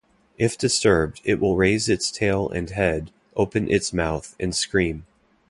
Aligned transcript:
If 0.35 0.57
disturbed 0.57 1.21
it 1.25 1.39
will 1.39 1.55
raise 1.55 1.87
its 1.87 2.09
tail 2.09 2.49
and 2.49 2.67
head, 2.71 3.11
open 3.35 3.69
its 3.69 3.93
mouth 3.93 4.35
and 4.39 4.55
scream. 4.55 5.05